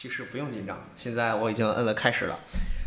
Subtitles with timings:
[0.00, 2.40] 其实不用紧张，现在我已经摁了开始了。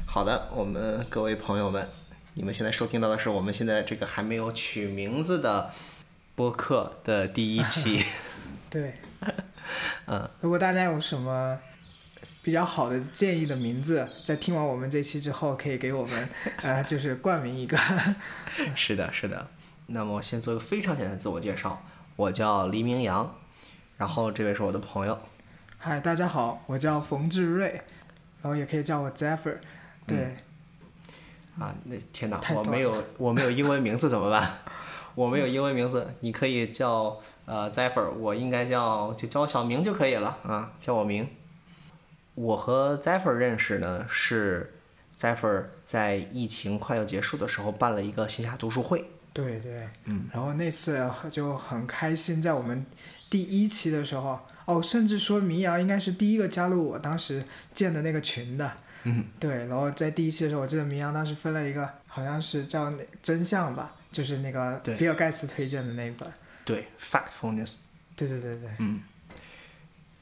[0.08, 1.88] 好的，我们各位朋友们，
[2.34, 5.70] 你们现在收听到的是我们现在这个还没有取名字的
[6.34, 8.04] 播客的第一期。
[8.68, 8.96] 对，
[10.08, 11.60] 嗯，如果大家有什么
[12.42, 16.30] 比较好的建议的名字，在听完我们这期之后，可以给我们
[16.64, 17.78] 呃，就是冠名一个。
[18.76, 19.48] 是的，是的。
[19.86, 21.86] 那么我先做一个非常简单的自我介绍，
[22.16, 23.36] 我叫黎明阳，
[23.98, 25.22] 然后这位是我的朋友。
[25.86, 27.70] 嗨，大家好，我叫冯志瑞，
[28.42, 29.58] 然后也可以叫我 Zephyr。
[30.08, 30.34] 对，
[31.60, 34.50] 啊，那天哪，我没有我没有英文名字怎么办？
[35.14, 41.28] 我没有英文名字，你可以叫呃 Zephyr，我应该叫就叫我小名就可以了啊，叫我明。
[42.36, 44.76] 我和 Zephyr 认识呢，是
[45.18, 49.04] Zephyr 在疫情快要结束的时候办了一个线下读书会。
[49.34, 52.86] 对对，嗯，然后那次就很开心，在我们
[53.30, 58.72] 第一期的时候，哦，甚至说民谣应该是第一个加入我当时建的那个群的。
[59.04, 66.32] 嗯，对，然后在第一期的时候，我记得民谣当时分了一个，好像是叫那真相吧，就是那个比尔盖茨推荐的那一本。
[66.64, 67.80] 对，Factfulness，
[68.16, 69.02] 对对对对，嗯，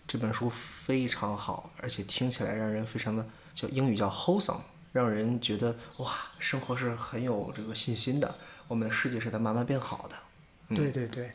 [0.07, 8.33] 这本书非常好，而且听起来让人非常的，就英语叫 wholesome，让人觉得哇，生活是很有这个信心的，
[8.67, 10.15] 我们的世界是在慢慢变好的。
[10.69, 11.29] 嗯对对对，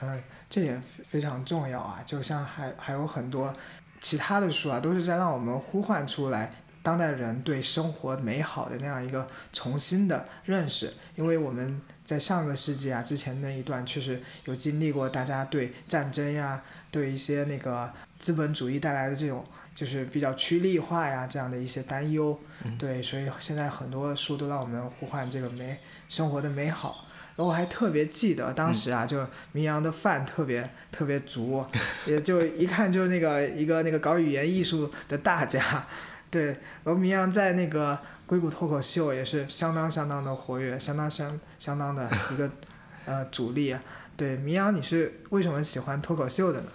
[0.00, 2.02] 呃，这点非非常重要啊！
[2.04, 3.56] 就像还还有很多
[4.02, 19.42] 其他的书啊，都是在让我们呼唤出来当代人对生活美好的那样一个重新的认识，因为我们在上个世纪啊之前那一段确实有经历过大家对战争呀，对一些那个资本主义带来的这种
[19.74, 22.38] 就是比较趋利化呀这样的一些担忧，
[22.78, 25.78] 对，所以现在很多书都让我们呼唤这个美
[26.10, 27.06] 生活的美好。
[27.34, 31.64] 然后我还特别记得当时啊，就明阳的饭特别特别足，
[32.06, 35.86] 也就一看就是那个一个那个搞语言艺术的大家，
[36.30, 36.46] 对。
[36.84, 42.50] 然后明阳在那个硅谷脱口秀也是相当相当的活跃，相当相相当的一个
[43.06, 43.82] 呃主力啊。
[44.14, 46.66] 对，明阳你是为什么喜欢脱口秀的呢？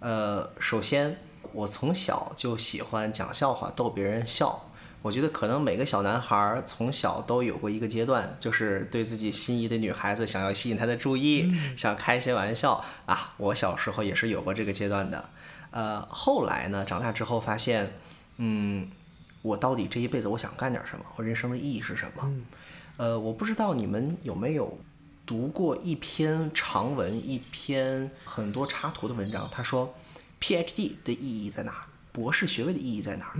[0.00, 1.16] 呃，首先
[1.52, 4.69] 我从小就喜欢讲笑话，逗别人笑。
[5.02, 13.34] 我觉得可能每个小男孩儿从小都有过一个阶段，就是对自己心仪的女孩子想要吸引她的注意，想开一些玩笑啊。
[13.38, 15.30] 我小时候也是有过这个阶段的。
[15.70, 17.92] 呃，后来呢，长大之后发现，
[18.36, 18.90] 嗯，
[19.42, 21.04] 我到底这一辈子我想干点什么？
[21.16, 22.30] 我人生的意义是什么？
[22.96, 24.78] 呃，我不知道你们有没有
[25.24, 29.48] 读过一篇长文，一篇很多插图的文章。
[29.50, 29.94] 他说
[30.40, 31.82] ，PhD 的意义在哪儿？
[32.12, 33.32] 博士学位的意义在哪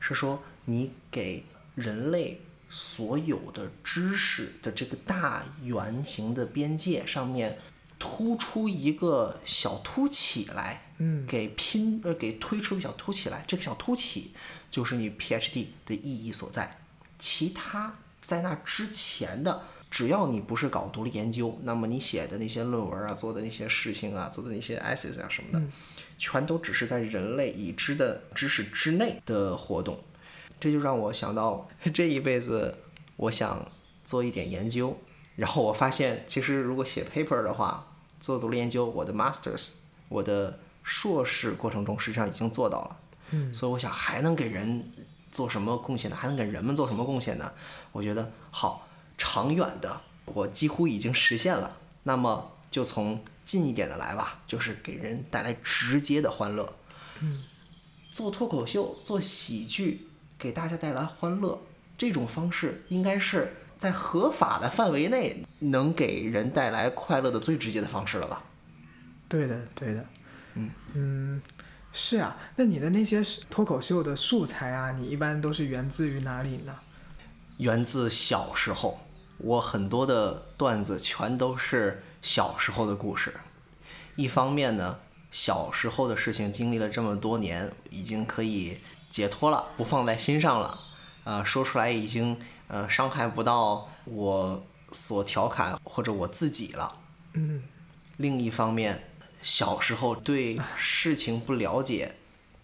[0.00, 1.44] 是说你给
[1.74, 7.58] 人类所有的知识的这个大圆形的边界上面
[7.98, 14.32] 突出一个小凸起来，嗯给拼呃给推出一个小凸起来，这个小凸起
[14.70, 16.78] 就是你 PhD 的意义所在。
[17.18, 25.62] 其他在那之前的，只要你不是搞独立研究，那么你写的那些论文啊，做的那些事情啊，做的那些 essays 啊什么的，
[26.16, 30.02] 全都只是在人类已知的知识之内的活动。
[30.60, 32.76] 这就让我想到， 这一辈子
[33.16, 33.66] 我想
[34.04, 34.96] 做一点研究，
[35.36, 37.86] 然后我发现，其实如果写 paper 的话，
[38.20, 39.70] 做独立研究，我的 masters，
[40.08, 42.98] 我的硕士过程中实际上已经做到了。
[43.32, 44.92] 嗯所以我想还能给人
[45.30, 46.16] 做什么贡献呢？
[46.16, 47.52] 还能给人们做什么贡献呢？
[47.92, 51.76] 我觉得好，长远的我几乎已经实现了。
[52.02, 56.74] 那么就从近一点的来吧，就是给人带来直接的欢乐。
[57.20, 57.44] 嗯，
[58.10, 60.08] 做脱口秀、做喜剧，
[60.40, 61.60] 给大家带来欢乐，
[61.98, 68.42] 这种方式应该是在合法的范围内能给人带来快乐的最直接的方式了吧？
[69.28, 70.06] 对的，对的。
[70.54, 71.42] 嗯嗯，
[71.92, 72.36] 是啊。
[72.56, 76.74] 那你的那些脱口秀的素材啊，你一般都是源自于哪里呢？
[77.58, 78.98] 源自小时候，
[79.36, 83.34] 我很多的段子全都是小时候的故事。
[84.16, 84.98] 一方面呢，
[85.30, 88.78] 小时候的事情经历了这么多年，已经可以
[89.10, 90.80] 解脱了，不放在心上了，
[91.24, 94.62] 呃，说出来已经呃伤害不到我
[94.92, 96.96] 所调侃或者我自己了。
[97.32, 97.62] 嗯
[98.16, 99.04] 另一方面，
[99.42, 102.14] 小时候对事情不了解，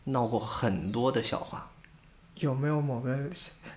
[0.04, 1.68] 闹过很多的笑话。
[2.34, 3.30] 有没有某个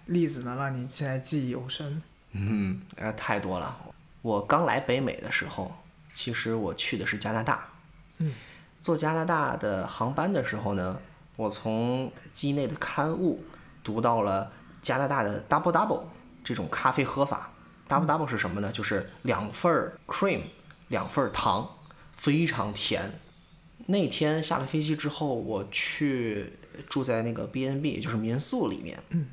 [0.06, 2.02] 例子能让你现在记忆犹深？
[2.34, 3.78] 嗯，呃，太多了。
[4.22, 5.72] 我刚来北美的时候，
[6.14, 7.70] 其实我去的是加拿大。
[8.18, 8.34] 嗯，
[8.82, 11.00] 坐加拿大的航班的时候呢，
[11.40, 13.42] 我从机内的刊物
[13.82, 14.52] 读到了
[14.82, 16.02] 加拿大的 double double
[16.44, 17.54] 这种咖啡喝法。
[17.88, 18.70] double double 是什么呢？
[18.74, 20.42] 就是两份儿 cream，
[20.90, 21.78] 两份儿糖，
[22.12, 23.22] 非常甜。
[23.86, 26.52] 那天下了飞机之后，我去
[26.90, 29.02] 住在那个 B&B，就是民宿里面。
[29.08, 29.28] 嗯。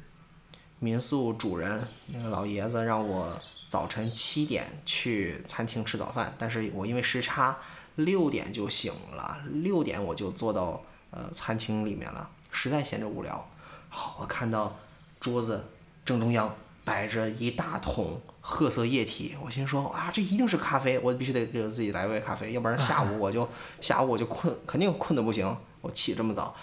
[0.78, 3.36] 民宿主人那个老爷子让我
[3.66, 7.58] 早晨七点去餐厅吃早饭，但是我因为时差，
[7.96, 10.80] 六点就醒了，六点我就坐到
[11.16, 13.48] 呃餐厅里面了，实在闲着无聊。
[13.88, 14.76] 好，我看到
[15.18, 15.64] 桌子
[16.04, 16.54] 正中央
[16.84, 23.48] 摆着一大桶褐色液体，我心说啊，这一定是咖啡，我必须得给自己来杯咖啡，要不然下午我就
[23.80, 25.56] 下午我就困，肯定困得不行。
[25.80, 26.54] 我起这么早，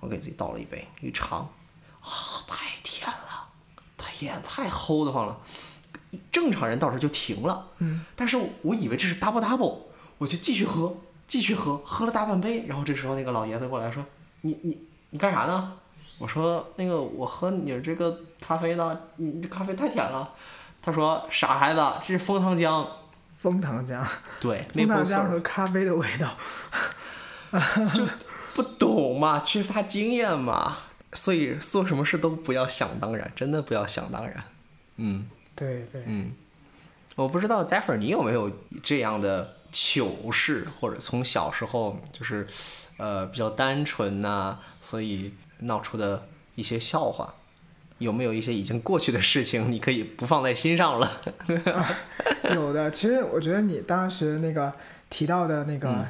[0.00, 1.38] 我给自己倒了一杯，一尝，
[2.00, 2.08] 啊，
[2.48, 3.48] 太甜了，
[4.20, 5.40] 天，太齁得慌了。
[6.30, 9.78] 正常人到这就停了，嗯，但是我以为这是 double double，
[10.18, 10.94] 我就继续喝，
[11.30, 12.66] 继续喝，喝了大半杯。
[12.66, 14.04] 然后这时候那个老爷子过来说
[14.42, 14.76] ：“你你
[15.10, 15.72] 你干啥呢？”
[16.18, 20.28] 我说：“那个我喝你这个咖啡呢，你这咖啡太甜了。”
[20.82, 22.84] 他说：“傻孩子，这是枫糖浆。”
[23.40, 24.04] 枫糖浆。
[24.40, 26.36] 对，枫糖浆和咖啡的味道。
[27.94, 28.04] 就
[28.52, 30.78] 不懂嘛，缺乏经验嘛，
[31.12, 34.42] 所以做什么事都不要想当然，真的不要想当然。
[34.96, 35.28] 嗯。
[35.56, 36.32] 对对，嗯，
[37.16, 38.50] 我不知道 Zephyr 你有没有
[38.82, 42.46] 这样的糗事，或者从小时候就是，
[42.96, 47.34] 呃，比较单纯呐，所以闹出的一些笑话，
[47.98, 51.10] 有没有一些已经过去的事情，你可以不放在心上了？
[52.54, 54.72] 有的，其实我觉得你当时那个
[55.08, 56.06] 提到的那个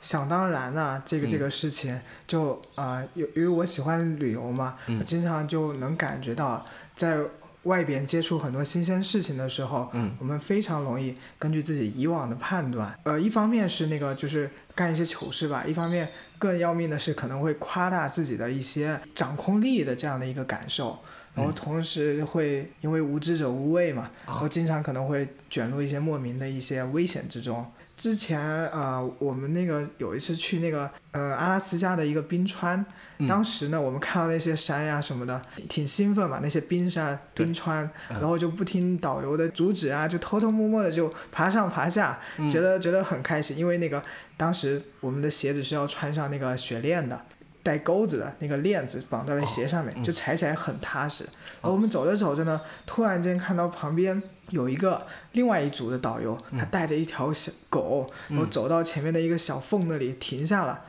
[0.00, 7.18] 想当然呐，这个这个事情，就啊，有因为我喜欢旅游嘛，我经常就能感觉到在。
[7.64, 16.08] 外边接触很多新鲜事情的时候，嗯，我们非常容易根据自己以往的判断，呃，一方面是那个就是干一些糗事吧，一方面
[16.38, 20.98] 更要命的是可能会夸大自己的一些掌控力的这样的一个感受，
[21.34, 27.64] 然后同时会因为无知者无畏嘛，然后经常可能会卷入一些莫名的一些危险之中。
[28.00, 32.82] 之前呃，我们那个有一次去那个呃阿拉斯加的一个冰川。
[33.28, 36.40] 当时呢，我们看到那些山呀什么的，挺兴奋嘛。
[36.42, 42.18] 那些冰山、冰川，然后就不听导游的阻止啊，就偷偷摸摸的就爬上爬下，
[42.50, 43.58] 觉得觉得很开心。
[43.58, 44.02] 因为那个
[44.38, 47.20] 当时我们的鞋子是要穿上那个雪链的，
[47.62, 51.24] 带钩子的那个链子绑在了鞋上面，就踩起来很踏实。
[51.60, 60.80] 然后我们走着走着呢，突然间看到旁边有一个另外一组的导游，他带着一条小狗，然后走到前面的一个小缝那里停下了。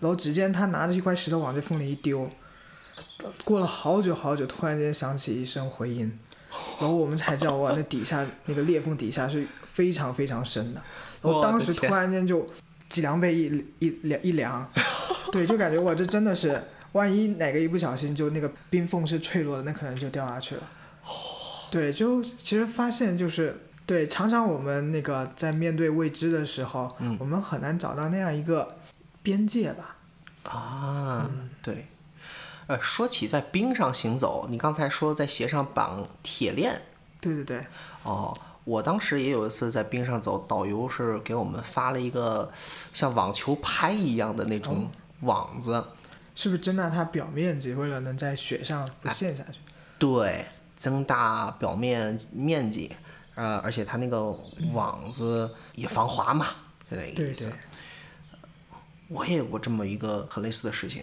[0.00, 2.28] 然后只见他拿着一块石头往这缝里一丢，
[3.44, 6.18] 过了好久好久，突然间响起一声回音，
[6.80, 10.80] 然后我们才知道哇，那底下那个裂缝底下是非常非常深的。
[11.20, 12.48] 然后当时突然间就
[12.88, 14.70] 脊梁被一一凉一凉，
[15.32, 16.62] 对，就感觉哇，这真的是，
[16.92, 20.62] 万一哪个一不小心就那个冰缝是脆弱的，那可能就掉下去了。
[21.70, 28.76] 对，就其实发现就是对，常常我们那个在面对未知的时候，我们很难找到那样一个。
[29.20, 29.96] 边界吧，
[30.50, 31.28] 啊，
[31.60, 31.88] 对，
[32.66, 36.80] 呃，说起在冰上行走，你刚才说在鞋上绑铁链，
[37.20, 37.66] 对对对，
[38.04, 42.50] 哦，我当时也有一次在冰上走，导游是给我们发了一个
[42.94, 44.90] 像网球拍一样的那种
[45.20, 45.84] 网子，
[46.34, 49.58] 是不是增大它表面积，为了能在雪上不陷下去？
[49.98, 50.46] 对，
[50.78, 52.90] 增大表面面积，
[53.34, 54.34] 呃，而且它那个
[54.72, 56.46] 网子也防滑嘛，
[56.90, 57.52] 就那个意思。
[59.08, 61.02] 我也有过这么一个很类似的事情，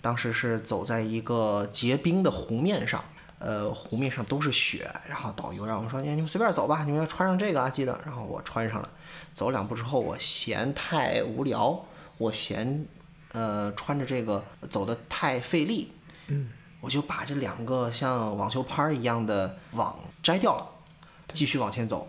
[0.00, 3.04] 当时是走在一个结冰的湖面上，
[3.38, 8.00] 呃，湖面上都是雪，然后导游让我们说，你们随便走吧，你们要穿上这个啊，记得。
[8.06, 8.88] 然后我穿上了，
[9.34, 11.84] 走两步之后，我嫌太无聊，
[12.16, 12.86] 我嫌，
[13.32, 15.92] 呃，穿着这个走的太费力，
[16.28, 16.48] 嗯，
[16.80, 20.66] 我就把这两个像网球拍一样的网摘掉了，
[21.32, 22.08] 继续往前走，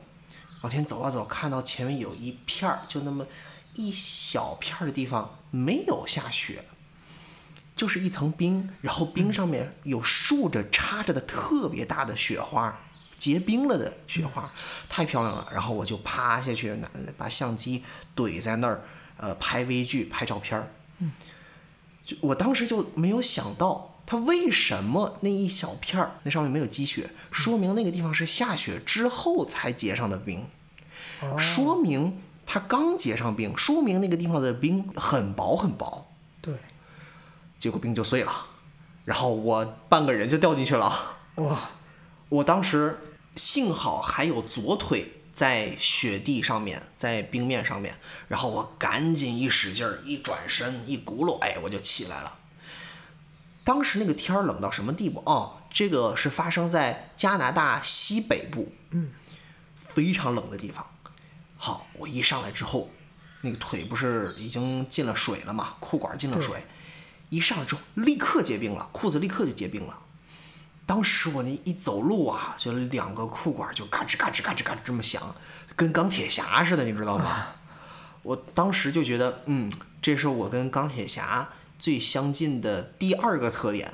[0.62, 3.25] 往前走啊走，看到前面有一片儿，就那么。
[3.79, 6.65] 一小片的地方没有下雪，
[7.75, 12.75] 就是一层冰，然后冰上面有竖着插着的特别大的雪花，
[13.19, 14.51] 结冰了的雪花，
[14.89, 15.47] 太漂亮了。
[15.51, 17.83] 然后我就趴下去，拿把相机
[18.15, 18.81] 怼在那儿，
[19.17, 20.71] 呃，拍微距，拍照片儿。
[20.97, 21.12] 嗯，
[22.03, 30.47] 就我当时就没有想到，它为什么那一小片儿那上面没有积雪，说明那个地方是下雪之后才结上的冰，
[31.37, 32.21] 说明。
[32.49, 36.09] 它刚结上冰，说明那个地方的冰很薄很薄。
[36.39, 36.55] 对，
[37.59, 38.31] 结果冰就碎了，
[39.03, 41.17] 然后我半个人就掉进去了。
[41.35, 41.71] 哇！
[42.29, 42.97] 我当时
[43.35, 47.99] 幸好还有左腿在雪地上面，在冰面上面，
[48.29, 52.33] 然后我赶紧一使劲儿，一转身，一轱辘，哎，我就起来了。
[53.67, 55.21] 当时那个天儿冷到什么地步？
[55.25, 59.12] 哦，这个是发生在加拿大西北部，嗯，
[59.75, 60.88] 非常冷的地方。
[61.57, 62.89] 好，我一上来之后，
[63.41, 66.65] 那个腿不是已经进了水了嘛，裤管进了水，
[67.27, 70.00] 一上来之后立刻结冰了，裤子立刻就结冰了。
[70.86, 75.36] 当时我那一走路啊，就两个裤管就嘎吱嘎吱嘎吱嘎吱这么响，
[75.75, 77.47] 跟钢铁侠似的，你知道吗？
[78.24, 79.69] 我当时就觉得，嗯，
[80.01, 83.93] 这是我跟钢铁侠最相近的第二个特点。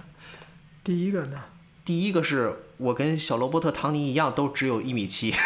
[0.84, 1.44] 第一个呢？
[1.86, 5.34] 第一个是我跟小罗伯特·唐尼一样，都只有一米七。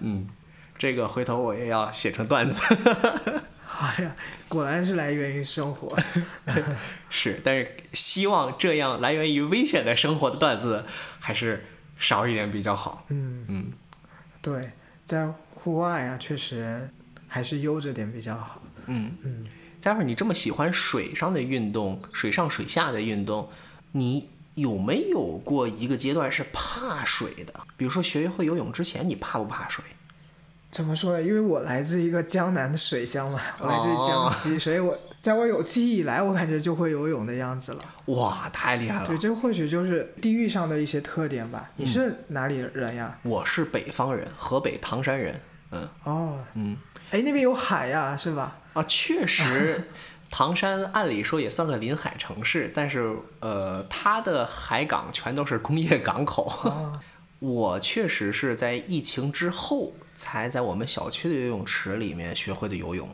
[0.00, 0.28] 嗯，
[0.76, 2.62] 这个回头我也要写成段子。
[3.78, 4.16] 哎呀，
[4.48, 5.96] 果然是来源于生活。
[7.10, 10.84] 是，但是希望这样来源于危险的生活的段子
[11.20, 11.64] 还是
[11.96, 13.04] 少一点比较好。
[13.08, 13.72] 嗯嗯，
[14.42, 14.72] 对，
[15.06, 16.88] 在户外啊，确实
[17.28, 18.60] 还是悠着点比较好。
[18.86, 19.46] 嗯嗯，
[19.82, 23.48] 待会儿你这么喜欢水上的运动，水上水下的运动，
[23.92, 27.52] 你有没有过一个阶段是怕水的？
[27.76, 29.84] 比如说学会游泳之前，你怕不怕水？
[30.70, 31.22] 怎么说呢？
[31.22, 37.84] 因为我来自一个江南的水乡嘛，我来自于江西，所以我在我有记忆以来，我感觉就会游泳的样子了。
[38.06, 39.06] 哇，太厉害了！
[39.06, 41.70] 对，这或许就是地域上的一些特点吧。
[41.76, 43.16] 你是哪里人呀？
[43.22, 45.40] 我是北方人，河北唐山人。
[45.70, 45.88] 嗯。
[46.02, 46.38] 哦。
[46.54, 46.76] 嗯。
[47.14, 48.58] 哎，那边有海呀，是吧？
[48.72, 49.88] 啊，确实，
[50.28, 56.50] 唐山按理说也算个临海城市，但是呃，它的海港全都是工业港口。
[56.64, 57.00] 哦
[57.40, 63.06] 我确实是在疫情之后才在我们小区的游泳池里面学会的游泳。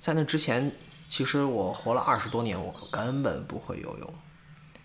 [0.00, 0.72] 在那之前，
[1.06, 4.14] 其实我活了二十多年，我根本不会游泳。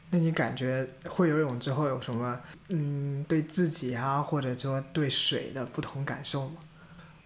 [0.10, 2.38] 那你感觉会游泳之后有什么
[2.70, 6.56] 嗯对自己啊，或者说对水的不同感受吗？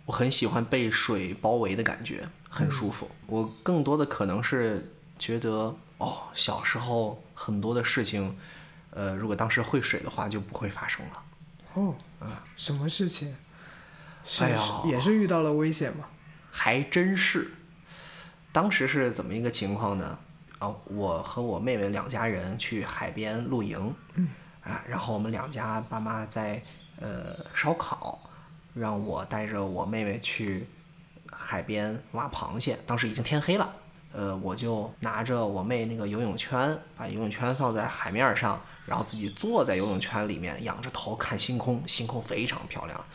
[0.05, 3.09] 我很喜欢被水包围的感觉，很舒服。
[3.27, 8.37] 我更多的可能是觉得，哦，小时候很多的事情，
[8.89, 11.23] 呃，如果当时会水的话，就不会发生了。
[11.75, 13.35] 哦，啊什么事情？
[14.25, 16.05] 是哎呀也是遇到了危险吗？
[16.51, 17.53] 还真是。
[18.51, 20.17] 当时是怎么一个情况呢？
[20.59, 24.27] 啊，我和我妹妹两家人去海边露营，嗯
[24.61, 26.61] 啊，然后我们两家爸妈在
[26.99, 28.29] 呃烧烤，
[28.73, 30.67] 让我带着我妹妹去
[31.31, 32.77] 海边挖螃蟹。
[32.85, 33.73] 当时已经天黑了，
[34.13, 43.05] 呃，我就拿着我妹那个游泳圈，把游泳圈放在海面上，然后自己坐在游泳圈里面，仰着头看星空，星空非常漂亮。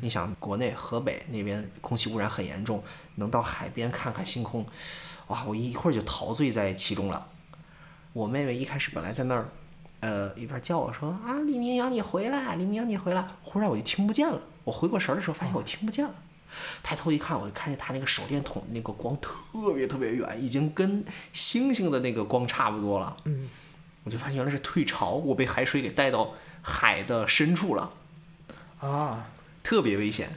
[0.00, 2.82] 你想，国内河北那边空气污染很严重，
[3.16, 4.66] 能到海边看看星空，
[5.28, 7.26] 哇，我一会儿就陶醉在其中了。
[8.14, 9.48] 我妹妹一开始本来在那儿，
[10.00, 14.40] 呃，一边叫我说啊，李明阳你回来，李明阳你回来，忽然我就听不见了。
[14.66, 16.12] 我回过神儿的时候，发现我听不见了。
[16.82, 23.16] 抬头一看，我就看见他那个手电筒那个光特别特别远，已经跟星星的那个光差不多了。
[23.26, 23.48] 嗯，
[24.02, 26.32] 我就发现原来是退潮，我被海水给带到
[26.62, 27.92] 海的深处了。
[28.80, 29.28] 啊，
[29.62, 30.30] 特别危险。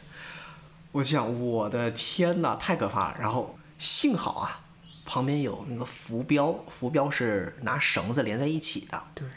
[0.91, 3.17] 我就想，我的天呐，太可怕了。
[3.19, 4.61] 然后幸好啊，
[5.05, 9.01] 旁边有那个浮标，浮标是拿绳子连在一起的。
[9.15, 9.27] 对，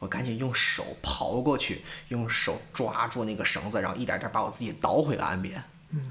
[0.00, 5.62] 我赶紧用手刨过去，用手抓住那个绳子，然后一点点把我自己倒回了岸边。
[5.92, 6.10] 嗯，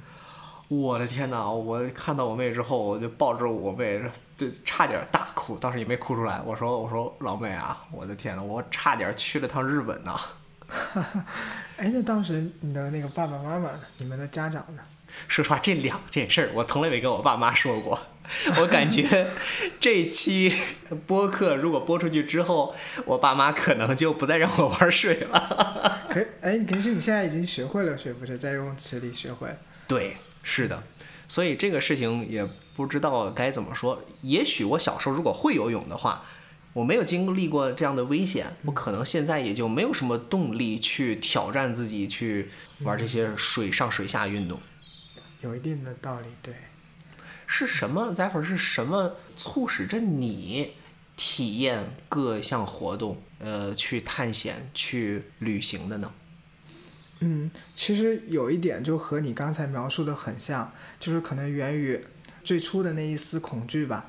[0.67, 1.51] 我的天呐！
[1.51, 3.99] 我看到我妹之后，我就抱着我妹，
[4.37, 6.39] 就差点大哭，当时也没哭出来。
[6.45, 10.19] 我说：“我说老妹啊，我的天呐，我差点去了趟日本呐！
[11.77, 13.79] ”哎，那当时你的那个爸爸妈妈呢？
[13.97, 14.83] 你们的家长呢？
[15.27, 17.99] 说实话，这两件事儿我从来没跟我爸妈说过。
[18.61, 19.27] 我感觉
[19.79, 20.53] 这期
[21.07, 26.01] 播客如果播出去之后，我爸妈可能就不再让我玩水了。
[26.09, 29.49] 可哎，可是你现在已经学会了水，不是在游泳池里学会？
[29.87, 30.83] 对，是的，
[31.27, 34.03] 所以这个事情也不知道该怎么说。
[34.21, 36.23] 也许我小时候如果会游泳的话，
[36.73, 42.49] 我没有经历过这样的危险，我可能现在也就没有什么动力去挑战自己去
[42.81, 44.59] 玩这些水上水下运动。
[45.41, 46.53] 有一定的道理，对。
[47.51, 50.73] 是什么 z e p h 是什么促使着你
[51.17, 56.13] 体验各项活动，呃，去探险、去旅行的呢？
[57.21, 61.99] 嗯，其实有一点就和你刚才描述的很像，就是可能源于
[62.43, 64.05] 最初的那一丝恐惧吧。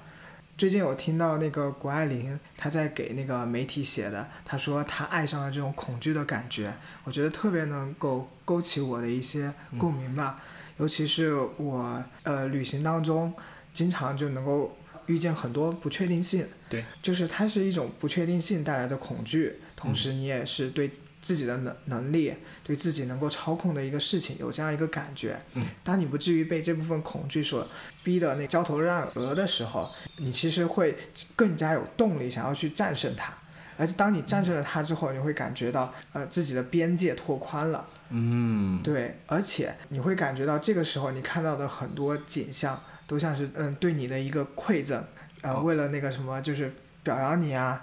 [0.59, 10.43] 最近我听到那个谷爱凌，她在给那个媒体写的，她说她爱上了这种恐惧的感觉，我觉得特别能够勾起我的一些共鸣吧。
[10.81, 13.33] 尤其是我呃旅行当中，
[13.73, 22.33] 经常就能够遇见很多不确定性，对，就是它是一种不确定性带来的恐惧，同时你也是对自己的能能力，
[22.65, 25.39] 对自己能够操控的一个事情有这样一个感觉。
[25.53, 27.69] 嗯，当你不至于被这部分恐惧所
[28.03, 30.97] 逼得那焦头烂额的时候，你其实会
[31.37, 33.35] 更加有动力想要去战胜它。
[33.81, 37.87] 而且当你战胜了它之后，你会感觉到呃自己的边界拓宽了。
[38.11, 45.03] 嗯，对，而且你会感觉到这个时候你看到的很多景象都像是嗯对你的一个馈赠，
[45.41, 47.83] 呃，哦为了那个什么就是表扬你啊，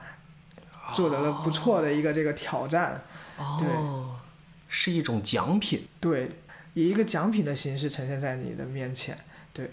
[0.93, 3.03] 做得了不错的一个这个挑战，
[3.37, 4.19] 哦，
[4.67, 6.29] 是一种奖品对，
[6.75, 9.17] 以一个奖品的形式呈现在你的面前，
[9.51, 9.71] 对，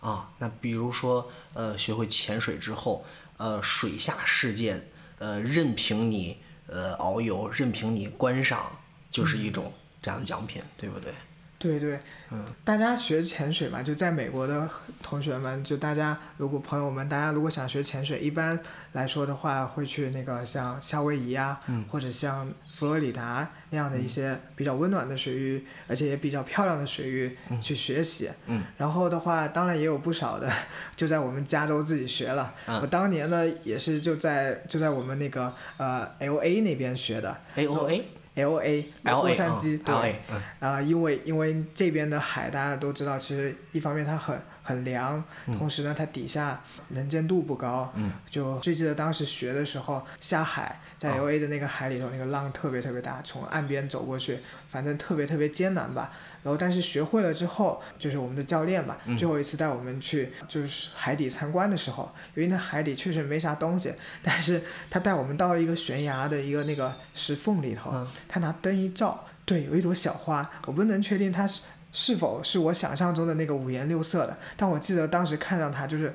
[0.00, 0.30] 啊。
[0.38, 3.04] 那比如说，呃，学会潜水之后，
[3.36, 4.82] 呃，水下世界，
[5.18, 8.78] 呃，任凭你呃遨游，任凭你观赏，
[9.10, 11.12] 就是一种这样的奖品，对不对？
[11.64, 11.98] 对对，
[12.30, 14.68] 嗯大家学潜水嘛，就在美国的
[15.02, 18.60] 同学们，就大家如果朋友们，大家如果想学潜水，一般
[18.92, 28.28] 来说的话，会去那个像夏威夷啊，嗯或者像佛罗里达那样的一些比较温暖的水域，而且也比较漂亮的水域去学习。
[28.46, 30.52] 嗯然后的话，当然也有不少的
[30.94, 32.52] 就在我们加州自己学了。
[32.66, 37.34] 嗯我当年呢，也是就在就在我们那个呃 L A 那边学的。
[37.54, 40.16] A O A L A 洛杉矶，对。
[40.60, 45.22] 啊、因为因为这边的海大家都知道，其实一方面它很很凉，
[45.58, 47.92] 同时呢它底下能见度不高。
[47.94, 54.40] 嗯，就最记得当时学的时候下海，在啊 L A 的那个海里头，那个浪特别特别大，从岸边走过去，
[54.70, 56.10] 反正特别特别艰难吧。
[56.42, 63.92] 然后但是学会了之后，就是我们的教练吧，嗯最后一次带我们去就是海底参观的时候，因为那海底确实没啥东西，
[64.22, 71.64] 但是他带我们到了一个悬崖的一个那个石缝里头，嗯他拿灯一照，对，有一朵小花，我不能确定它是
[71.96, 76.14] 是否是我想象中的那个五颜六色的，但我记得当时看上它就是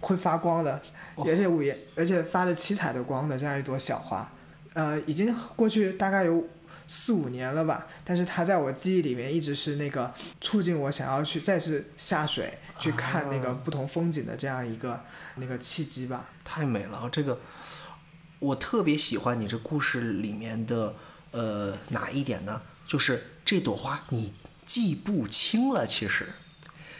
[0.00, 0.82] 会发光的，
[1.14, 4.28] 哦而且五颜，而且发着七彩的光的这样一朵小花，
[4.74, 6.44] 呃，已经过去大概有
[6.88, 15.00] 四五年了吧，但是它在我记忆里面一直是那个促进我想要去再次下水去看那个啊不同风景的这样一个
[15.36, 16.28] 那个契机吧。
[16.42, 17.38] 太美了，这个
[18.40, 20.96] 我特别喜欢你这故事里面的
[21.30, 22.60] 呃哪一点呢？
[22.84, 24.34] 就是这朵花你
[24.70, 26.28] 记不清了，其实，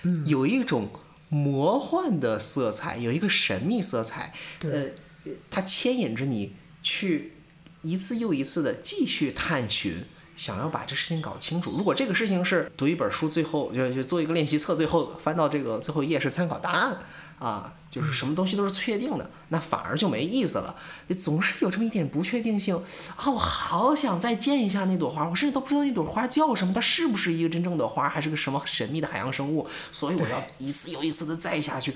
[0.02, 0.90] 嗯有一种
[1.28, 7.34] 魔幻的色彩，有一个神秘色彩，对呃，它牵引着你去
[7.82, 10.04] 一次又一次的继续探寻。
[10.40, 11.74] 想要把这事情搞清楚。
[11.76, 16.96] 如果这个事情是读一本书，最后就就做一个练习册，最后翻到这个最后一页是参考答案
[17.38, 20.74] 啊，就是什么东西都是确定的，那反而就没意思了。
[21.08, 22.74] 你总是有这么一点不确定性
[23.16, 23.30] 啊！
[23.30, 29.68] 我好想再见一下那朵花，我甚至都不知道那朵花叫什么，它是不是一个真正的花，还是个什么神秘的海洋生物？
[29.92, 31.94] 所以我要一次又一次的再下去。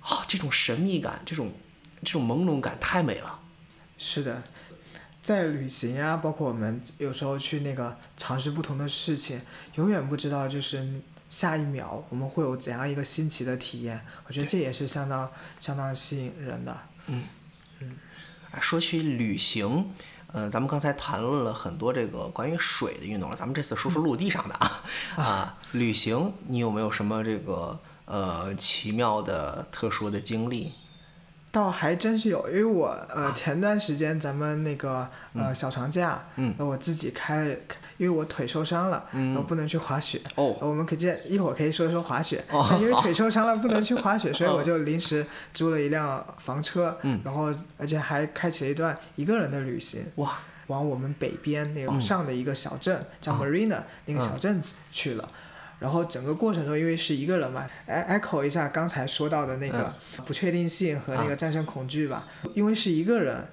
[0.00, 1.52] 啊，这种神秘感，这种
[2.02, 3.38] 这种朦胧感太美了。
[3.96, 4.42] 是的，
[5.26, 9.40] 在旅行啊，包括我们有时候去那个尝试不同的事情，
[9.74, 14.00] 永远不知道就是下一秒我们会有怎样一个新奇的体验。
[14.28, 16.70] 我觉得这也是相当相当吸引人的。
[16.70, 19.90] 啊说起旅行，
[20.32, 24.84] 嗯、咱们刚才谈论了很多这个关于水的运动了，咱们这次说说陆地上的啊。
[25.16, 30.72] 啊，旅行你有没有什么这个呃奇妙的、特殊的经历？
[31.56, 36.54] 倒还真是有，因为我呃前段时间咱们那个呃小长假，嗯。
[36.58, 37.46] 我自己开，
[37.96, 39.34] 因为我腿受伤了，嗯。
[39.34, 40.20] 我不能去滑雪。
[40.34, 44.56] 哦，我们可以见一会儿可以说说滑雪，哦因为腿受伤了不能去滑雪， 所以哦。
[44.56, 47.22] 我就临时租了一辆房车，嗯。
[47.24, 50.32] 然后而且还开启了一段一个人的旅行，哇，
[50.66, 54.20] 往我们北边那个上的一个小镇、叫哦 Marina、那个嗯。
[54.20, 54.60] 小镇
[54.92, 55.26] 去了。
[55.78, 59.94] 然后整个过程中，因为是一个人嘛，e- echo 一下刚才说到的那个
[60.26, 62.26] 不确定性和那个战胜恐惧吧。
[62.54, 63.46] 因为是一个人，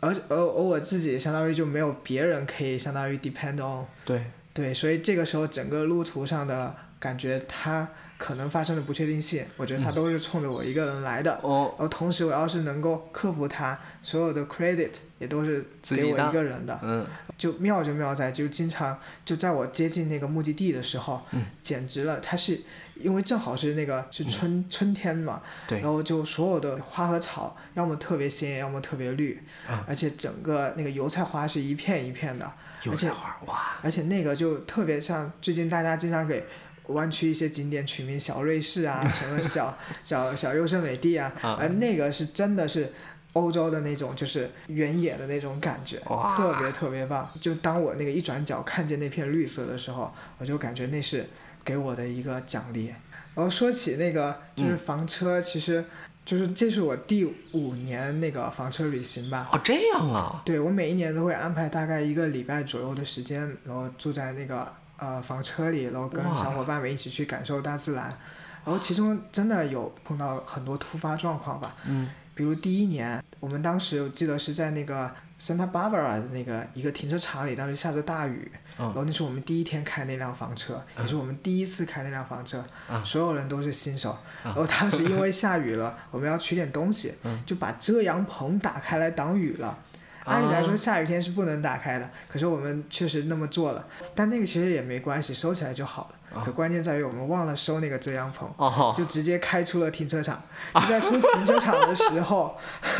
[0.00, 7.86] 而而而我自己相当于就没有别人可以相当于 depend on，对，对，所以这个时候整个路途上的感觉，它
[8.16, 11.38] 可能发生的不确定性，我觉得它都是冲着我一个人来的。
[11.42, 16.78] 哦，然后同时，我要是能够克服它，所有的 credit 也都是给我一个人的。
[16.82, 17.06] 嗯，
[17.38, 22.20] 就妙就妙在，就经常就在我接近那个目的地的时候，嗯简直了！
[22.20, 22.60] 它是
[22.94, 32.50] 因为正好是那个是春、春天嘛，对然后就所有的花和草，要么特别鲜艳，要么特别绿，啊而且整个那个油菜花是一片一片的，
[32.84, 36.46] 油菜花，哇，而且那个就特别像最近大家经常给
[36.88, 42.92] 湾区一些景点取名小瑞士啊，什么小 小小优胜美地啊，啊而那个是真的是
[43.36, 47.30] 欧洲的那种，就是原野的那种感觉，特别特别棒。
[47.38, 51.26] 就当我那个一转角看见那片绿色的时候，我就感觉那是
[51.62, 52.86] 给我的一个奖励。
[53.34, 55.84] 然后说起那个就是房车，其实
[56.24, 59.46] 就是这是我第五年那个房车旅行吧。
[59.52, 68.16] 哦，这样啊，对我每一年都会安排大概一个礼拜左右的时间，然后住在那个呃房车里，然后跟小伙伴们一起去感受大自然。
[68.64, 84.16] 然后其中真的有碰到很多突发状况吧，嗯，比如第一年，我们当时我记得是在那个 Santa Barbara 的那个一个停车场里，当时下着大雨，嗯然后那是我们第一天开那辆房车，也是我们第一次开那辆房车，嗯所有人都是新手。
[84.44, 89.78] 然后当时因为下雨了， 我们要取点东西，嗯就把遮阳棚打开来挡雨了。
[90.26, 93.86] 按理来说，啊下雨天是不能打开的，可是我们确实那么做了。
[94.14, 96.16] 但那个其实也没关系，收起来就好了。
[96.44, 100.42] 可关键在于我们忘了收那个遮阳棚，哦，就直接开出了停车场。
[100.74, 102.56] 就在出停车场的时候，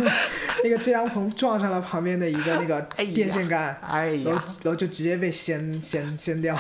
[0.65, 2.81] 那个遮阳棚撞上了旁边的一个那个
[3.15, 6.57] 电线杆，哎然后，然后就直接被掀掀掀掉。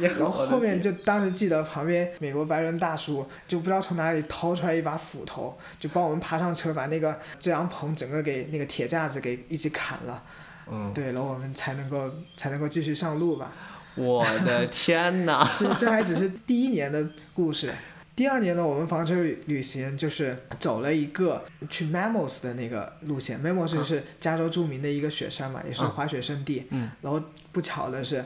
[0.00, 10.22] 然后后面就当时记得旁边美国白人大叔就不知道从哪里掏出来一把斧头，就帮我们爬上车，把那个遮阳棚整个给那个铁架子给一起砍了。
[10.70, 13.52] 嗯，对，然后我们才能够才能够继续上路吧。
[13.96, 15.48] 我的天哪！
[15.58, 17.72] 这这还只是第一年的故事。
[18.16, 23.42] 第二年呢，我们房车旅旅行就是走了一个去 Mamos 的那个路线。
[23.42, 26.66] Mamos 是加州著名的一个雪山嘛，也是滑雪圣地。
[26.70, 26.90] 嗯。
[27.02, 28.24] 然后不巧的是，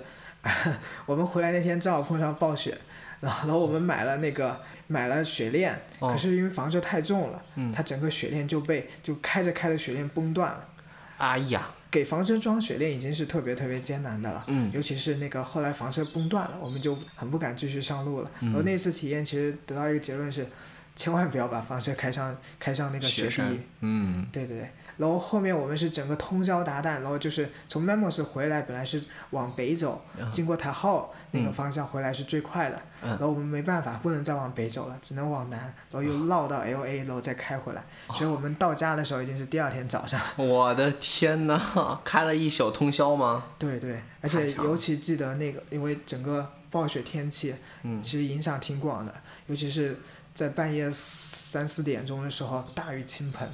[1.06, 2.76] 我们回来那天正好碰上暴雪，
[3.20, 10.68] 然后然后我们买了那个买了雪链，哦可是因为房车太重了，嗯它整个雪链就被就开着开着雪链崩断了。
[11.16, 18.30] 哎呀，给房车装雪链已经是特别特别艰难的了，嗯尤其是那个后来房车崩断了，我们就很不敢继续上路了。
[18.40, 20.46] 嗯然后那次体验其实得到一个结论是，
[20.94, 23.30] 千万不要把房车开上开上那个雪地。
[23.30, 23.42] 雪，
[23.80, 35.58] 嗯，对对对，然后后面我们是整个通宵达旦，然后就是从 Memos 回来，本来是往北走，嗯经过台号那个方向回来是最快的，嗯然后我们没办法，不能再往北走了，只能往南，
[35.90, 37.84] 然后又绕到 LA，然后再开回来，
[38.14, 40.20] 所以我们到家的时候已经是第二天早上。
[40.36, 42.00] 我的天哪！
[42.04, 43.44] 开了一宿通宵吗？
[43.58, 49.14] 对对，而且尤其记得那个，因为整个暴雪天气，嗯其实影响挺广的，
[49.46, 49.96] 尤其是
[50.34, 53.48] 在半夜三四点钟的时候，大雨倾盆，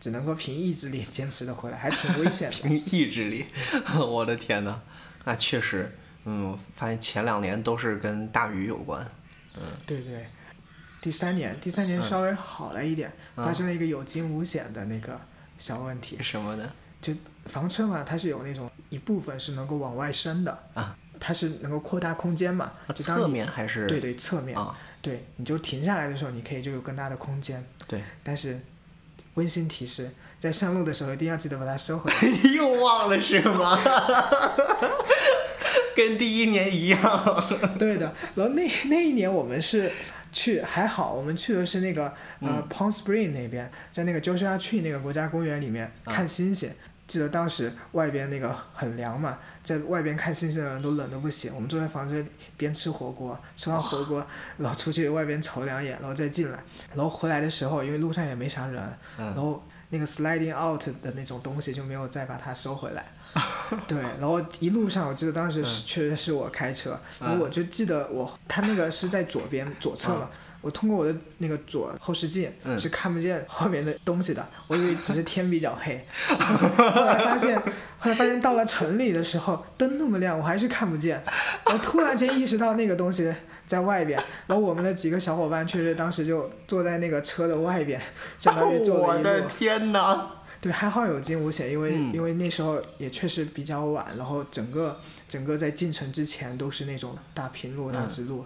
[0.00, 2.56] 只能够凭意志力坚持的回来，还 挺危险的。
[2.62, 3.44] 凭意志力，
[3.98, 4.80] 我的天哪！
[5.24, 5.90] 那确实，
[6.24, 9.06] 嗯，我发现前两年都是跟大雨有关。
[9.56, 10.26] 嗯对对，
[11.00, 15.20] 第三年，第三年稍微好了一点，嗯发生了一个有惊无险的那个
[15.58, 16.16] 小问题。
[16.20, 16.70] 什么呢？
[17.00, 17.12] 就
[17.46, 24.76] 房车嘛，它是有那种一部分是能够往外伸的，啊它是能够扩大空间嘛，啊侧面还是对对侧面，啊？
[25.02, 27.64] 对，你就停下来的时候，你可以就有更大的空间。
[27.86, 28.60] 对，但是
[29.38, 32.16] 温馨提示，在上路的时候一定要记得把它收回来。
[32.50, 33.78] 又忘了是吗？
[35.94, 37.00] 跟第一年一样。
[37.78, 39.90] 对的，然后那那一年我们是
[40.32, 46.68] 去还好，我们去的是那个呃、Palm Spring 那边，在那个 Joshua Tree 那个国家公园里面啊看星星。
[47.08, 51.50] 记得当时外边那个很凉嘛，在外边看星星的人都冷的不行。
[51.54, 54.24] 我们坐在房间里边吃火锅，吃完火锅，
[54.58, 56.58] 然后出去外边瞅两眼，然后再进来。
[56.94, 63.06] 然后回来的时候，因为路上也没啥人，然嗯，后那个 sliding out 的那种东西就没有再把它收回来。
[63.88, 70.28] 对，然后一路上我记得当时是、确实是我开车，然后我就记得我他那个是在左边左侧嘛。
[70.60, 77.56] 我通过我的那个左后视镜、嗯是看不见后面的东西的，我以为只是天比较黑， 后来发现，
[77.98, 81.22] 后来发现到了城里的时候灯那么亮，我还是看不见，
[81.66, 83.32] 我突然间意识到那个东西
[83.66, 88.00] 在外边，然后我们的几个小伙伴确实当时就坐在那个车的外边，
[88.36, 89.24] 相当于坐我了一路。
[89.24, 90.32] 的天哪！
[90.60, 98.44] 对，还好有惊无险，因为、嗯因为那时候也确实比较晚，然后整个整个在进城之前都是那种大平路、大嗯直路。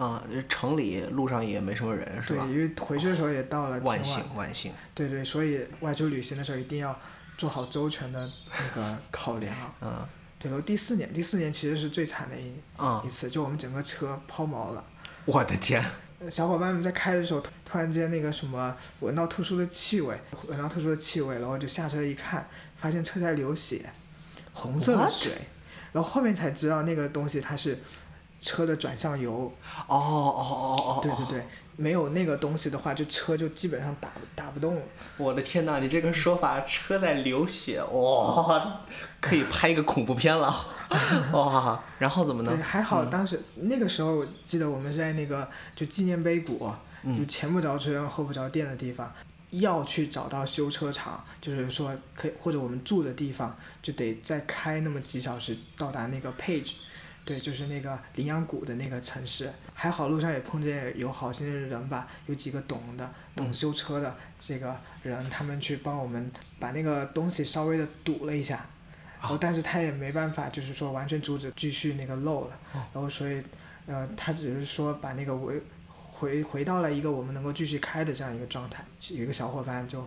[0.00, 2.46] 啊，城里路上也没什么人，是对，吧？
[2.46, 4.24] 因为回去的时候也到了万幸。
[4.34, 4.72] 万幸。
[4.94, 6.96] 对对，所以外出旅行的时候一定要
[7.36, 9.54] 做好周全的那个 考量。
[9.82, 10.06] 嗯
[10.38, 14.82] 对，然后第四年，第四年其实是最惨的一啊一，次，就我们整个车抛锚了。
[15.26, 15.84] 我的天！
[16.30, 23.90] 小伙伴们在开的时候，突突然间那个什么闻到特殊的气味，闻到特殊的气味，然后就下车一看，发现车在流血，
[24.54, 25.10] 红色的？
[25.10, 25.32] 水，
[25.92, 27.78] 然后后面才知道那个东西它是
[28.40, 29.52] 车的转向油。
[29.86, 31.00] 哦哦哦哦哦！
[31.02, 34.82] 对对对，没有那个东西的话，就车就基本上打打不动了。
[35.16, 38.80] 我的天哪，你这个说法，车在流血，哇，
[39.20, 40.54] 可以拍一个恐怖片了，
[41.32, 41.82] 哇！
[41.98, 42.62] 然后怎么对，呢？
[42.62, 46.72] 还好当时、那个时候，我记得我们是在那个就纪念碑谷，
[47.18, 49.12] 就前不着村后不着店的地方，
[49.50, 56.72] 要去找到修车厂，就是说可以或者我们住的地方，就得再开那么几小时到达那个 Page。
[57.24, 68.66] 对，就是那个羚羊谷的那个城市，还好路上也碰见有好心的人吧，有几个懂的、懂修车的这个人，他们去帮我们把那个东西稍微的堵了一下，
[69.20, 73.40] 然后但是他也没办法，就是说完全阻止继续那个漏了，然后所以，
[73.86, 78.84] 呃，他只是说把那个回回回到了一个我们能够继续开的这样一个状态。
[79.10, 80.06] 有一个小伙伴就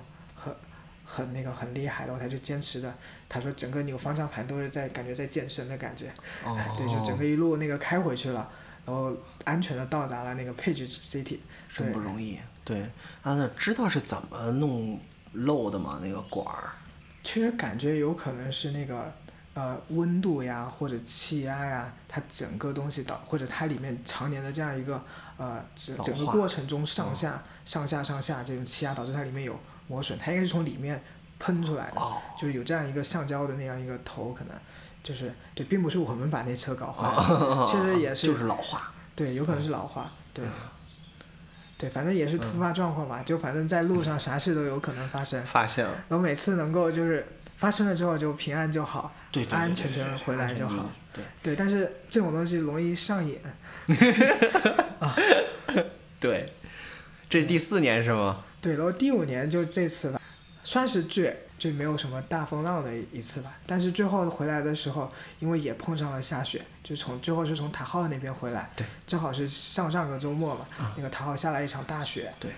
[1.13, 2.91] 很很那个很厉害，然后他就坚持的，
[3.29, 6.11] 他说整个扭方向盘都是在感觉在健身的感觉，
[6.43, 8.49] 哦，对，就整个一路那个开回去了，
[8.83, 11.37] 然后安全的到达了那个 Page City，
[11.71, 12.39] 真不容易。
[12.65, 12.81] 对，
[13.21, 14.99] 啊，那知道是怎么弄
[15.33, 15.99] 漏的吗？
[16.01, 16.71] 那个管儿？
[17.23, 19.13] 其实感觉有可能是那个
[19.53, 24.99] 呃温度呀，或者气压呀，它整个东西导，或者它里面常年的这样一个
[25.37, 29.57] 呃整整个过程中上下、上下上下这种气压导致它里面有
[29.93, 30.99] 磨损，它应该是从里面
[31.37, 32.01] 喷出来的，
[32.39, 34.55] 就是有这样一个橡胶的那样一个头，可能
[35.03, 40.43] 就是对，并不是我们把那车搞坏了，其实也 是就是老化，对，有可能是老化，对。
[41.75, 45.43] 对，反正也是突发状况吧，就反正在路上啥事都有可能发生。
[45.43, 45.91] 发现了。
[46.07, 47.25] 然后每次能够就是
[47.57, 50.89] 发生了之后就平安就好，对安安全全回来就好。
[51.11, 51.23] 对。
[51.41, 53.37] 对，但是这种东西容易上瘾。
[54.99, 55.15] 啊。
[56.21, 56.53] 对。
[57.29, 58.45] 这第四年是吗？
[58.63, 60.19] 对，然后第五年就这次吧，
[60.63, 61.37] 算是最。
[61.55, 72.51] 就没有什么大风浪的一次吧，但是最后回来的时候，因为也碰上了下雪，就从最后是从塔号那边回来，对，正好是上上个周末嘛，那个塔号下了一场大雪，对，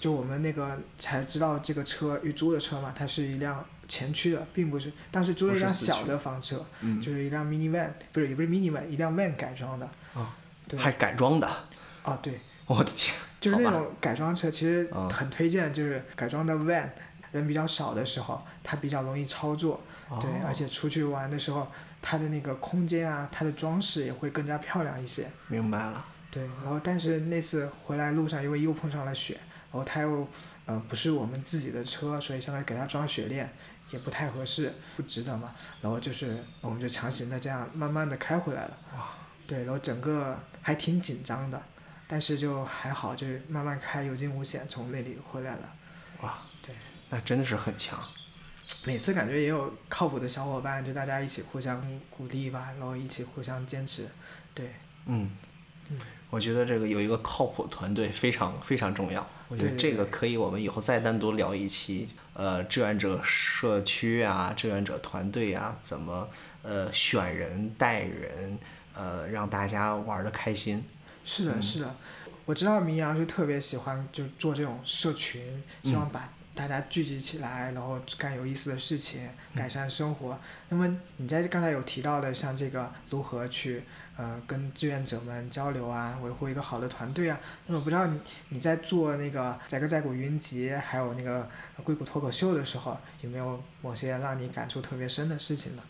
[0.00, 10.34] 就我们那个才知道这个车预租的车嘛，它是一辆前驱的，并不是，当时租了一辆小的房车，嗯，就是一辆 mini van，不是也不是 mini van，一辆 van 改装的，啊，
[10.66, 11.46] 对，还改装的，
[12.04, 12.40] 啊对，
[12.76, 16.88] 我的天，就是那种改装车，其实很推荐，就是改装的 van。
[17.32, 19.82] 人比较少的时候，它比较容易操作，
[20.20, 21.66] 对，而且出去玩的时候，
[22.00, 25.28] 它的那个空间啊，它的装饰也会更加漂亮一些。
[25.48, 26.02] 明白了。
[26.30, 29.34] 对，然后但是那次回来路上，因为又碰上了雪，
[29.70, 30.26] 然后它又
[30.64, 33.52] 呃不是我们自己的车，所以相当于给它装雪链
[33.90, 35.52] 也不太合适，不值得嘛。
[35.82, 38.78] 然后就是我们就强行的这样慢慢的开回来了。
[38.94, 39.08] 哇。
[39.46, 41.60] 对，然后整个还挺紧张的，
[42.08, 45.72] 但是就还好，就是慢慢开，有惊无险，从那里回来了。
[46.22, 46.38] 哇。
[46.62, 46.74] 对。
[47.08, 47.96] 那真的是很强，
[48.84, 54.08] 每次感觉也有靠谱的小伙伴，就大家一起互相鼓励吧，然后一起互相坚持，
[54.52, 54.72] 对。
[55.04, 55.30] 嗯，
[56.30, 59.24] 我觉得这个有一个靠谱团队非常非常重要。
[59.46, 66.28] 我觉得这个可以，我们以后再单独聊一期，呃，志愿者社区啊，志愿者团队啊，怎么
[66.62, 68.58] 呃选人带人，
[68.94, 70.84] 呃，让大家玩的开心。
[71.26, 71.94] 是的，是的，
[72.46, 76.32] 我知道明阳是特别喜欢就做这种社群，希望把。
[76.56, 80.40] 大家聚集起来，然后干有意思的事情，改善生活。
[80.70, 83.82] 那么你在刚才有提到的，像这个如何去
[84.16, 87.38] 呃跟志愿者们交流啊，维护一个好的团队啊。
[87.66, 91.46] 那么不知道你你在做那个载歌载舞云集，还有那个
[91.84, 95.82] 硅谷脱口秀的时候，有没有某些让你感触特别深的事情呢？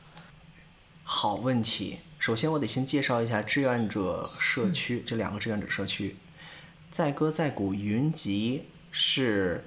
[1.08, 2.00] 好问题。
[2.18, 6.16] 首先我得先介绍一下志愿者社区这两个志愿者社区，
[6.90, 9.64] 载歌载鼓云集是。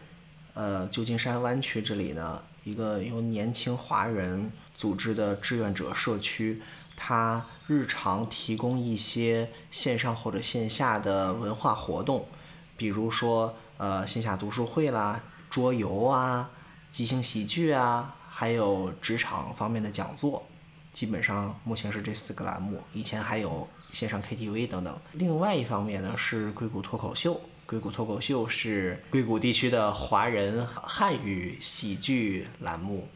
[0.56, 6.62] 呃，旧金山湾区这里呢，一个由年轻华人组织的志愿者社区，
[6.98, 12.28] 它日常提供一些线上或者线下的文化活动，
[12.76, 16.50] 比如说呃线下读书会啦、桌游啊、
[16.92, 20.46] 即兴喜剧啊，还有职场方面的讲座，
[20.92, 24.98] 基本上目前是这四个栏目，以前还有线上 KTV 等等。
[25.14, 27.40] 另外一方面呢，是硅谷脱口秀。
[27.66, 33.08] 硅谷脱口秀是硅谷地区的华人汉语喜剧栏目，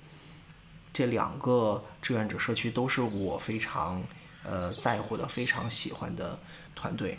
[0.94, 4.00] 这两个志愿者社区都是我非常
[4.46, 6.38] 呃在乎的、非常喜欢的
[6.76, 7.18] 团队。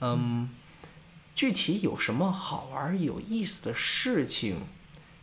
[0.00, 0.48] 嗯，
[1.34, 4.60] 具体有什么好玩有意思的事情，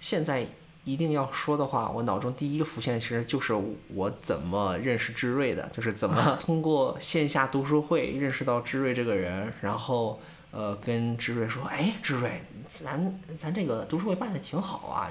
[0.01, 0.47] 现在
[0.83, 3.53] 一定要说的话，我脑中第一个浮现其实就是
[3.93, 10.19] 我怎么认识志瑞的， 就是怎么 通过线下读书会认识到志瑞这个人，然后。
[10.53, 12.29] 呃，跟志瑞说，哎，志瑞，
[12.67, 15.09] 咱咱这个读书会办的挺好啊，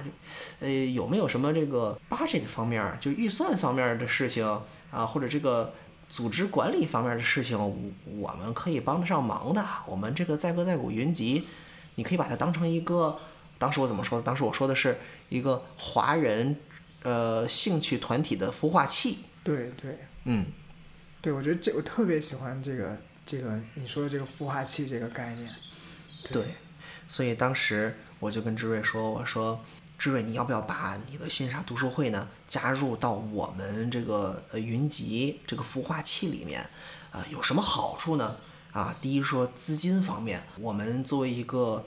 [0.61, 4.47] 呃，有没有什么这个 budget 方面，就预算方面的事情
[4.91, 5.73] 啊，或者这个
[6.11, 7.59] 组织管理方面的事情，
[8.19, 9.65] 我们可以帮得上忙的。
[9.87, 11.47] 我们这个载歌载舞云集，
[11.95, 13.19] 你可以把它当成一个，
[13.61, 14.25] 当时我怎么说的？
[14.25, 16.57] 当时我说的是一个华人
[17.05, 19.19] 呃兴趣团体的孵化器。
[19.45, 20.47] 对对，嗯，
[21.21, 22.97] 对，我觉得这我特别喜欢这个。
[23.27, 25.55] 这个你说的这个孵化器这个概念，
[26.33, 26.57] 对，
[27.07, 29.61] 所以当时我就跟志瑞说：“我说，
[29.97, 36.69] 志瑞，你要不要把你的线上读书会呢加入到我们这个呃云集这个孵化器里面？
[37.13, 38.37] 啊，有什么好处呢？
[38.73, 41.87] 啊，第一说资金方面，我们作为一个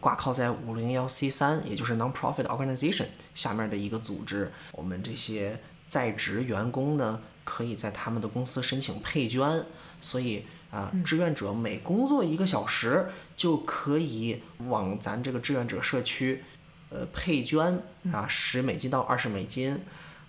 [0.00, 9.64] 挂靠在五零幺 C 三，也就是 non-profit organization 下面的一个组织，我们这些在职员工呢，可以在他们的公司申请配捐，
[10.00, 16.42] 所以。”啊，志愿者每工作一个小时就可以往咱这个志愿者社区
[16.88, 17.78] 呃配捐
[18.10, 19.78] 啊，十美金到二十美金，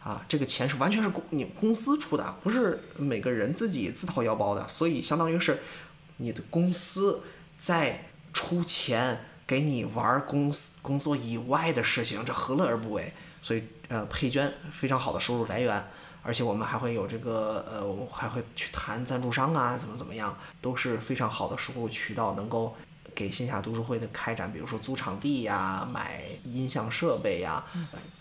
[0.04, 5.62] 啊，这个钱是完全是公你公司出的，不是每个人自己自掏腰包的，所以相当于是
[6.17, 7.23] 你的公司
[7.56, 13.13] 在出钱给你玩公司工作以外的事情，这何乐而不为？
[13.41, 15.84] 所以呃，配捐非常好的收入来源。
[16.25, 22.73] 而且我们还会有这个，呃，我还会去谈赞助商啊，怎么怎么样，都是非常好的收入渠道，能够
[23.13, 27.65] 给线下读书会的开展，比如说租场地呀、买音响设备呀，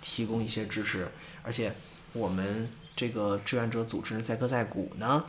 [0.00, 1.08] 提供一些支持。
[1.44, 1.72] 而且
[2.12, 5.24] 我们这个志愿者组织载歌载鼓呢，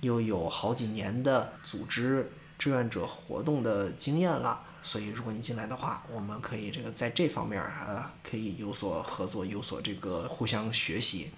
[0.00, 11.30] 又有好几年的组织志愿者活动的经验了，所以如果你进来的话，我们可以这个在这方面啊可以有所合作，有所这个互相学习。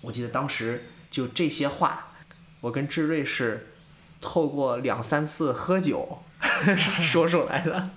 [0.00, 2.08] 我记得当时就这些话，
[2.60, 3.68] 我跟志瑞是
[4.20, 6.18] 透过两三次喝酒
[6.76, 7.90] 说出来的。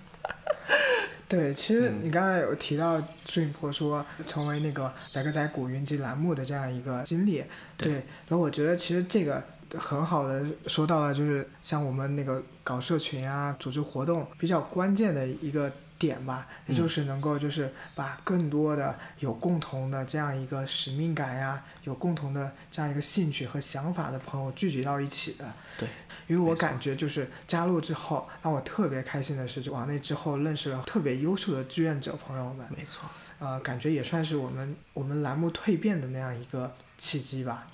[1.27, 7.43] 对，其实你刚才有提到朱云坡说成为那个载歌载古云集栏目的这样一个经历，
[7.75, 7.93] 对，
[8.27, 9.43] 然后我觉得其实这个
[9.77, 15.71] 很好的说到了，就是像我们那个搞社群啊、组织活动比较关键的一个。
[15.99, 25.45] 点吧，也就是能够就是把更多的有共同的这样一个使命感呀，有共同的这样一个兴趣和想法的朋友聚集到一起的。
[25.77, 25.89] 对，
[26.27, 32.65] 因为我感觉就是加入之后，让我特别开心的是，就往那之后认识了特别优秀的志愿者朋友们。
[32.69, 33.09] 没错。
[33.39, 37.67] 呃，感觉也算是我们我们栏目蜕变的那样一个契机吧。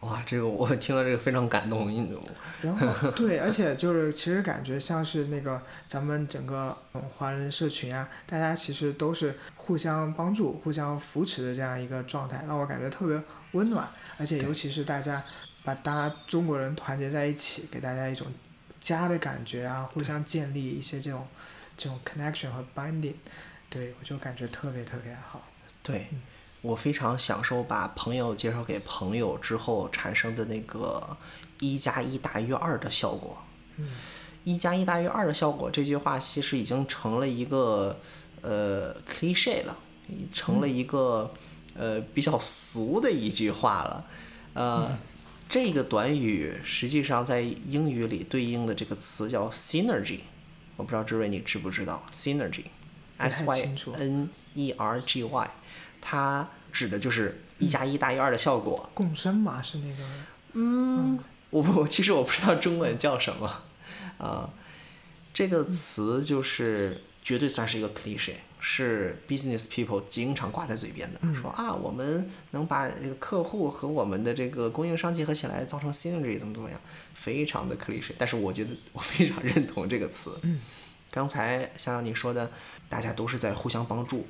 [0.00, 1.90] 哇，这个我 听到这个非常感动，
[2.62, 6.76] 然后对， 而且就是其实感觉像是那个咱们整个
[7.16, 13.20] 华人社群啊，大家其实都是互相帮助、互相扶持的这样一个状态，让我感觉特别
[13.52, 13.88] 温暖。
[14.18, 15.22] 而且尤其是大家
[15.64, 18.26] 把大家中国人团结在一起，给大家一种
[18.80, 21.26] 家的感觉啊，互相建立一些这种
[21.76, 23.14] 这种 connection 和 binding，
[23.68, 25.44] 对我就感觉特别特别好。
[25.82, 26.06] 对。
[26.60, 31.16] 我非常享受把朋友介绍给朋友之后产生的那个
[31.60, 33.38] 一加一大于二的效果。
[34.44, 38.00] 一加一大于二的效果这句话其实已经成了一个
[38.42, 39.76] 呃 cliche 了，
[40.32, 41.32] 成了一个
[41.76, 44.04] 呃比较俗的一句话了。
[44.54, 44.98] 呃，
[45.48, 50.20] 这个短语实际上在英语里对应的这个词叫 synergy，
[50.76, 55.50] 我不知道志瑞你知不知道 synergy，s y n e r g y。
[56.00, 58.88] 它指的就是一加一大于二的效果。
[58.94, 60.02] 共生嘛，是那个。
[60.52, 61.18] 嗯，
[61.50, 63.62] 我 不，其实我不知道中文叫什么。
[64.18, 64.50] 啊，
[65.32, 76.80] 这个词就是绝对算是一个 cliche，是 business people 经常挂在嘴边的，说啊，我们能把这个客户和我们的这个供应商结合起来，造成 synergy 怎么怎么样，
[77.14, 78.12] 非常的 cliche。
[78.18, 80.36] 但是我觉得我非常认同这个词。
[80.42, 80.60] 嗯。
[81.10, 82.50] 刚才像你说的，
[82.88, 84.26] 大家都是在互相帮助。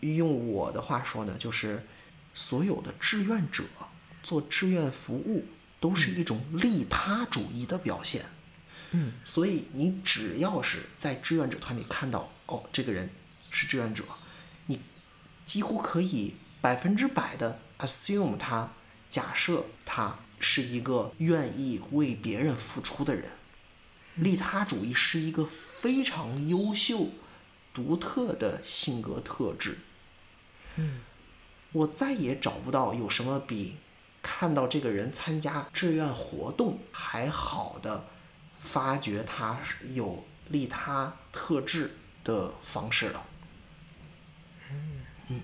[0.00, 1.86] 用我的话说呢，就是
[2.34, 3.64] 所有的志愿者
[4.22, 5.46] 做志愿服务
[5.80, 8.26] 都是一种利他主义的表现。
[8.92, 13.10] 嗯，所以你只要是在志愿者团里看到哦，这个人
[13.50, 14.04] 是志愿者，
[14.66, 14.80] 你
[15.44, 18.72] 几乎可以百分之百的 assume 他，
[19.10, 23.30] 假设他是一个愿意为别人付出的人。
[24.14, 27.08] 利他主义是一个非常优秀。
[27.76, 29.76] 独特的性格特质，
[30.76, 31.02] 嗯，
[31.72, 33.76] 我再也找不到有什么比
[34.22, 38.02] 看到这个人参加志愿活动还好的
[38.58, 39.58] 发掘他
[39.92, 43.26] 有利他特质的方式了。
[44.70, 45.42] 嗯嗯，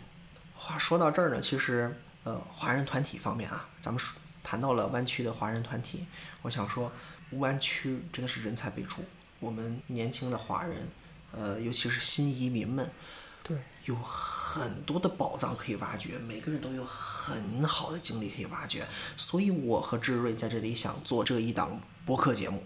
[0.57, 6.07] 话说到这儿呢，其实呃，华人团体方面啊，咱们说谈到了湾区的华人团体，
[6.41, 6.91] 我想说，
[7.33, 9.05] 湾区真的是人才辈出，
[9.39, 10.89] 我们年轻的华人。
[11.35, 12.91] 呃，尤其是新移民们，
[13.43, 22.63] 对，有很多的宝藏可以挖掘，每个人都有很好的经历可以挖掘，所以我和志瑞在这里想做这一档播客节目。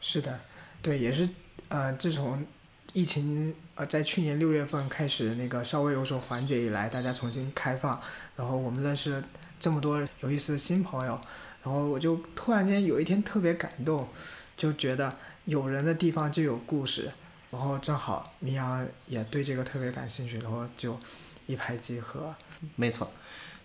[0.00, 0.40] 是的，
[0.82, 1.28] 对，也是，
[1.68, 2.44] 呃，自从
[2.92, 7.98] 疫情呃在去年六月份开始那个稍微有所缓解以来，大家重新开放，
[8.36, 9.24] 然后我们认识
[9.58, 11.18] 这么多有意思的新朋友，
[11.62, 14.06] 然后我就突然间有一天特别感动，
[14.56, 17.10] 就觉得有人的地方就有故事。
[17.52, 20.98] 然后正好明阳也对这个特别感兴趣，然后就
[21.46, 22.34] 一拍即合。
[22.76, 23.12] 没错，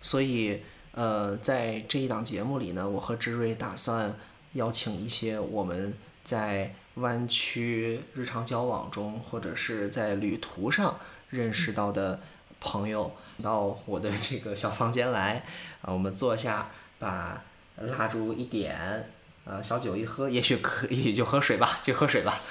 [0.02, 0.62] 所以
[0.92, 4.14] 呃，在这一档节目里呢，我和志瑞打算
[4.54, 12.20] 邀请一些我们在湾区日常交往中或者是在旅途上认识到的
[12.60, 15.46] 朋友到我的这个小房间来，
[15.82, 16.70] 啊，我们坐下，
[17.00, 17.42] 把
[17.78, 19.12] 蜡烛一点。
[19.48, 22.42] 呃，小酒一喝，也许可 以就喝水吧，就喝水吧。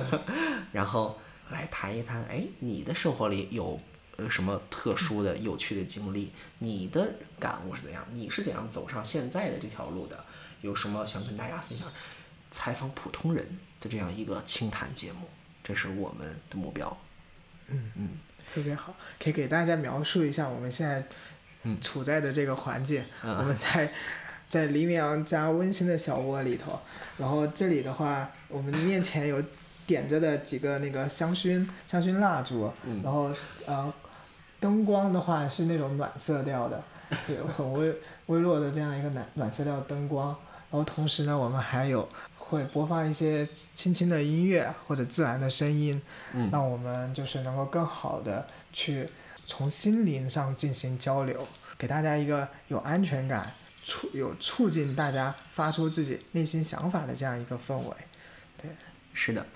[0.72, 1.18] 然后
[1.50, 3.80] 来谈一谈，哎，你的生活里有
[4.16, 6.30] 呃什么特殊的、有趣的经历？
[6.58, 7.08] 你的
[7.40, 8.06] 感悟是怎样？
[8.12, 10.24] 你是怎样走上现在的这条路的？
[10.60, 11.90] 有什么想跟大家分享？
[12.50, 15.28] 采访普通人的这样一个清谈节目，
[15.64, 16.96] 这是我们的目标。
[17.68, 18.08] 嗯嗯，
[18.52, 21.04] 特别好，可以给大家描述一下我们现在
[21.62, 23.04] 嗯处在的这个环境。
[23.22, 23.92] 嗯我们在
[24.48, 26.78] 在黎明阳家温馨的小窝里头，
[27.18, 29.42] 然后这里的话，我们面前有
[29.86, 33.30] 点着的几个那个香薰香薰蜡烛，嗯然后
[33.66, 33.92] 呃，
[34.60, 36.82] 灯光的话是那种暖色调的，
[37.28, 37.92] 有很微
[38.26, 40.28] 微弱的这样一个暖暖色调灯光，
[40.70, 46.00] 然后同时呢，我们还有会播放一些轻轻的音乐或者自然的声音，
[46.32, 49.08] 嗯让我们就是能够更好的去
[49.46, 53.52] 从心灵上进行交流，给大家一个有安全感、
[53.86, 57.96] 促有促进大家发出自己内心想法的这样一个氛围。
[58.60, 58.68] 对
[59.14, 59.46] 是的，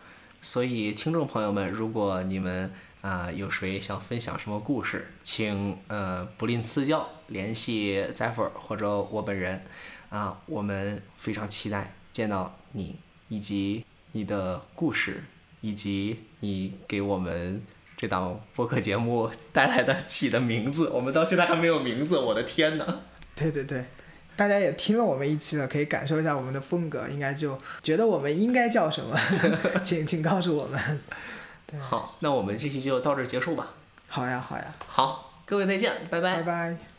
[0.41, 9.65] 所以听众朋友们，如果你们啊、有谁想分享什么故事，请呃不吝赐教，联系 Zephyr 或者我本人
[10.11, 15.25] 啊、我们非常期待见到你以及你的故事，
[15.61, 17.63] 以及你给我们
[17.97, 23.01] 这档播客节目带来的起的名字，我们到现在还没有名字，我的天呐！
[23.35, 23.87] 对对对，
[24.41, 29.15] 大家也听了我们一期了，可以感受一下我们的风格，应该就觉得我们应该叫什么，
[29.85, 31.01] 请请告诉我们。
[31.79, 33.75] 好，那我们这期就到这儿结束吧。
[34.09, 36.90] 好呀好呀，好，各位再见，拜拜拜拜。